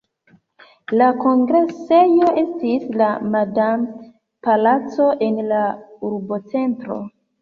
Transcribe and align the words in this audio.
La 1.01 1.09
kongresejo 1.17 2.31
estis 2.43 2.87
la 3.01 3.09
Madam-palaco 3.35 5.11
en 5.29 5.39
la 5.53 5.61
urbocentro. 6.11 6.99